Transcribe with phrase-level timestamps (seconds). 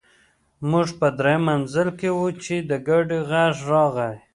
[0.69, 4.13] موږ په درېیم منزل کې وو چې د ګاډي غږ راغی